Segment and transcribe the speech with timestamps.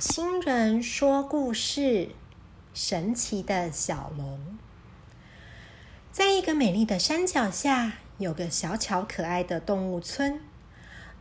[0.00, 2.08] 星人说故事：
[2.72, 4.40] 神奇的小龙。
[6.10, 10.40] 在一个美丽的山脚下，有个小巧可爱的动物村。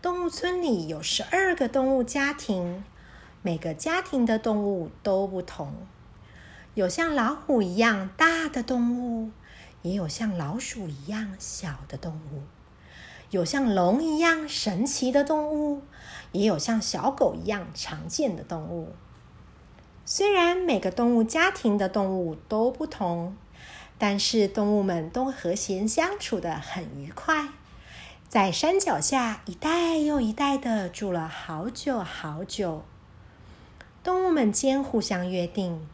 [0.01, 2.85] 动物村里有十二个动物家庭，
[3.41, 5.73] 每个家庭的动物都不同。
[6.73, 9.31] 有像老虎一样大的动物，
[9.81, 12.43] 也有像老鼠一样小的动物。
[13.31, 15.81] 有像龙一样神奇的动物，
[16.31, 18.93] 也有像小狗一样常见的动物。
[20.03, 23.35] 虽然每个动物家庭的动物都不同，
[23.99, 27.49] 但是动物们都和谐相处的很愉快，
[28.27, 32.83] 在山脚下一代又一代的住了好久好久。
[34.03, 35.87] 动物们间互相约定，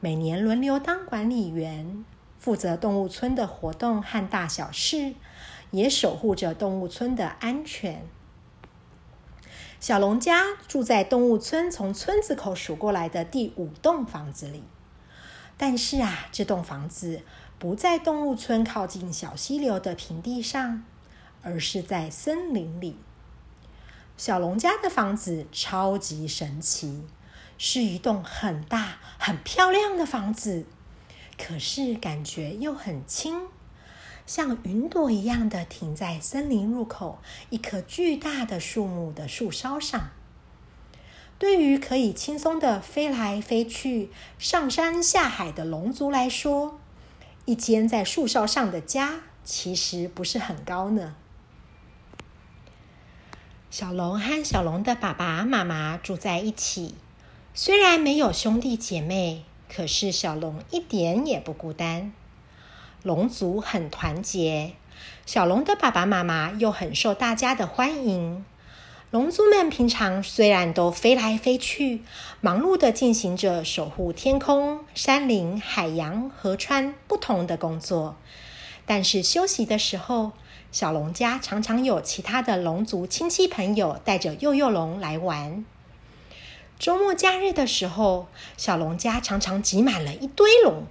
[0.00, 2.04] 每年轮流当管理员，
[2.38, 5.14] 负责动物村的活动和大小事。
[5.72, 8.06] 也守护着动物村的安全。
[9.80, 14.62] 小龙家住在动物村从村子口数过来的第五栋房子里，
[15.56, 17.22] 但是啊，这栋房子
[17.58, 20.84] 不在动物村靠近小溪流的平地上，
[21.42, 22.96] 而是在森林里。
[24.16, 27.02] 小龙家的房子超级神奇，
[27.58, 30.64] 是一栋很大、很漂亮的房子，
[31.36, 33.48] 可是感觉又很轻。
[34.34, 37.18] 像云朵一样的停在森林入口
[37.50, 40.08] 一棵巨大的树木的树梢上。
[41.38, 46.80] 对于可以轻松的飞来飞去、上山下海的龙族来说，
[47.44, 51.14] 一间在树梢上的家其实不是很高呢。
[53.70, 56.94] 小龙和小龙的爸爸妈妈住在一起，
[57.52, 62.14] 虽然没有兄弟姐妹，可是小龙一点也不孤单。
[63.02, 64.74] 龙族很团结，
[65.26, 68.44] 小龙的爸爸妈妈又很受大家的欢迎。
[69.10, 72.02] 龙族们平常虽然都飞来飞去，
[72.40, 78.14] 忙碌的进行着守护天空、山林、海洋、河川不同的工作，
[78.86, 80.30] 但是休息的时候，
[80.70, 85.64] 小龙家常常有其他的龙族亲戚朋友带着幼幼龙来玩。
[86.78, 90.84] 周末假日的时候，小龙家常常挤满了一堆龙。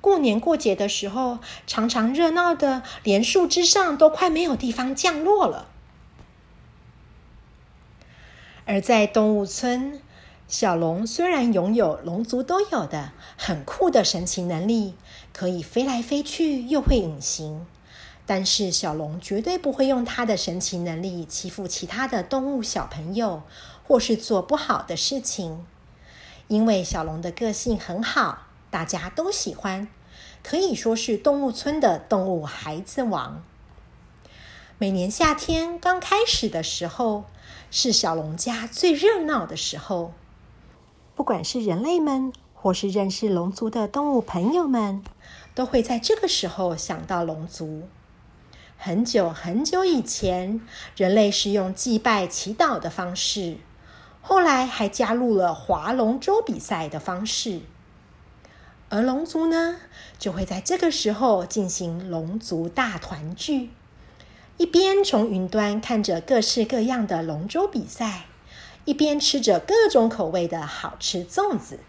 [0.00, 5.68] 过年过节的时候，常常热闹的，连树枝上都快没有地方降落了。
[8.64, 10.00] 而在动物村，
[10.46, 14.94] 小龙虽然拥有龙族都有的很酷的神奇能力，
[15.32, 17.66] 可以飞来飞去，又会隐形，
[18.24, 23.42] 但是小龙绝对不会用他的神奇能力欺负其他的动物小朋友，
[23.86, 25.66] 或是做不好的事情，
[26.46, 28.47] 因为小龙的个性很好。
[28.70, 29.88] 大家都喜欢，
[30.42, 33.42] 可以说是动物村的动物孩子王。
[34.78, 37.24] 每年夏天刚开始的时候，
[37.70, 40.12] 是小龙家最热闹的时候。
[41.16, 45.02] 不管是人类们，或是认识龙族的动物朋友们，
[45.54, 47.88] 都会在这个时候想到龙族。
[48.76, 50.60] 很久很久以前，
[50.94, 53.56] 人类是用祭拜、祈祷的方式，
[54.22, 57.62] 后来还加入了划龙舟比赛的方式。
[58.90, 59.76] 而龙族呢，
[60.18, 63.68] 就会在这个时候进行龙族大团聚，
[64.56, 68.24] 一边从云端看着各式各样的龙舟比赛，
[68.86, 71.80] 一边吃着各种口味的好吃粽子。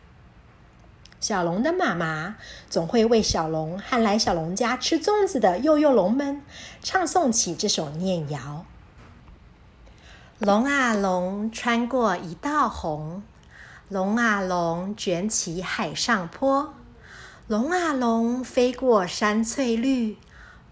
[1.22, 2.36] 小龙的妈妈
[2.70, 6.42] 总会为小龙和来小龙家吃粽子的幼幼龙们
[6.82, 8.66] 唱诵起这首念谣：
[10.40, 13.22] 龙啊龙，穿过一道红；
[13.88, 16.74] 龙啊龙，卷起海上波。
[17.50, 20.18] 龙啊龙，飞过山翠绿；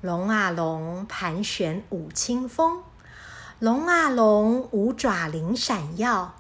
[0.01, 2.83] 龙啊龙，盘旋舞清风；
[3.57, 6.35] 龙啊龙，五爪灵闪耀；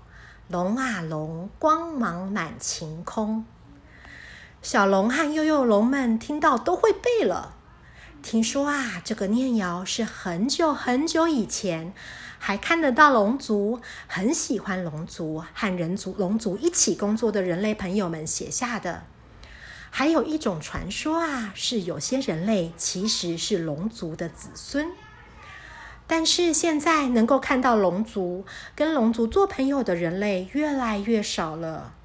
[0.47, 3.45] 龙啊龙，光芒满晴空。
[4.61, 7.55] 小龙和幼幼龙们听到都会背了。
[8.21, 11.91] 听说啊，这个念谣是很久很久以前，
[12.37, 19.01] 还看得到龙族，很喜欢龙族和人族龙族一起工作的人类朋友们写下的。
[19.97, 24.91] 还有一种传说啊，是有些人类其实是龙族的子孙，
[26.05, 28.45] 但是现在能够看到龙族
[28.75, 31.95] 跟龙族做朋友的人类越来越少了，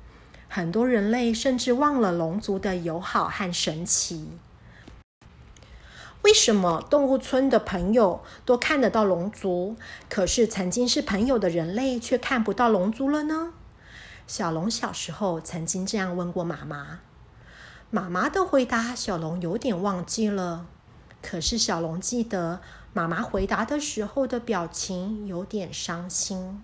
[0.49, 4.31] 很多人类甚至忘了龙族的友好和神奇。
[6.23, 9.77] 为什么动物村的朋友都看得到龙族，
[10.09, 13.53] 可是曾经是朋友的人类却看不到龙族了呢？
[14.27, 17.01] 小龙小时候曾经这样问过妈妈。
[17.95, 20.65] 妈妈的回答，小龙有点忘记了。
[21.21, 22.63] 可是小龙记得
[22.95, 26.63] 妈妈回答的时候的表情有点伤心。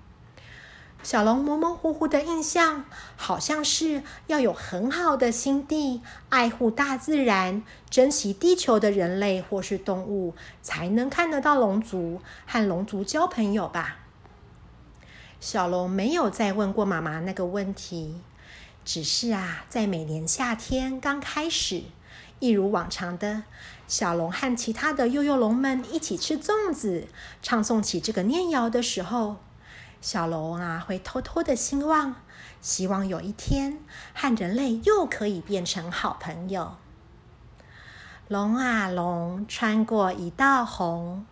[1.03, 13.99] 小龙模模糊糊的印象，好像是要有很好的心地，爱护大自然，珍惜地球的人类或是动物，才能看得到龙族，和龙族交朋友吧。
[15.39, 18.23] 小龙没有再问过妈妈那个问题，
[18.89, 21.83] 只是啊，在每年夏天刚开始，
[22.39, 23.43] 一如往常的，
[23.87, 27.07] 小龙和其他的幼幼龙们一起吃粽子，
[27.43, 29.37] 唱诵起这个念谣的时候。
[30.01, 32.15] 小龙啊，会偷偷的希望，
[32.63, 33.79] 希望有一天
[34.15, 36.77] 和人类又可以变成好朋友。
[38.29, 41.27] 龙啊龙，穿过一道虹；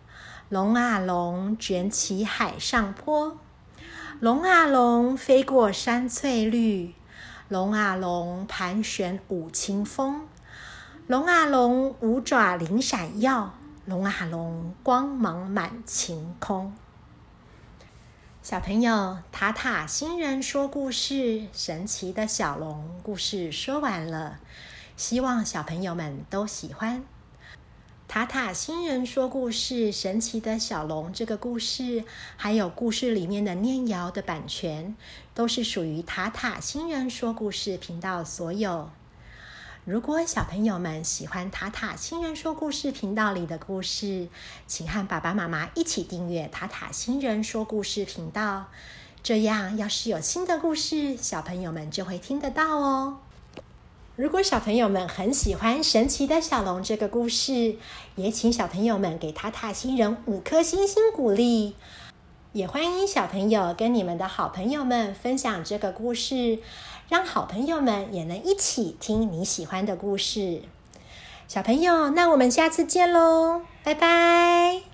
[0.49, 3.35] 龙啊龙，卷起海上波；
[4.19, 6.93] 龙啊龙，飞过山翠绿；
[7.49, 10.27] 龙啊龙，盘旋舞清风；
[11.07, 13.51] 龙啊龙，五爪灵闪耀；
[13.85, 16.75] 龙啊龙，光芒满晴空。
[18.43, 24.39] 小朋友，塔塔星人说故事，神奇的小龙故事说完了，
[24.97, 27.05] 希望小朋友们都喜欢。
[28.07, 32.05] 塔塔星人说故事，神奇的小龙这个故事，
[32.37, 34.95] 还有故事里面的念谣的版权，
[35.33, 38.89] 都是属于塔塔星人说故事频道所有。
[39.83, 44.29] 如果小朋友们喜欢塔塔星人说故事频道里的故事，
[44.65, 48.67] 请和爸爸妈妈一起订阅塔塔星人说故事频道。
[49.21, 53.19] 这样，要是有新的故事，小朋友们就会听得到哦。
[54.17, 57.75] 如果小朋友们很喜欢神奇的小龙这个故事，
[58.15, 61.75] 也请小朋友们给塔塔星人五颗星星鼓励。
[62.51, 66.57] 也欢迎小朋友跟你们的好朋友们分享这个故事，
[67.07, 70.63] 让好朋友们也能一起听你喜欢的故事。
[71.47, 74.86] 小朋友，那我们下次见喽，拜拜。